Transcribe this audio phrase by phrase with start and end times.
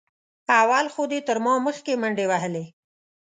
[0.61, 2.65] اول خو دې تر ما مخکې منډې وهلې.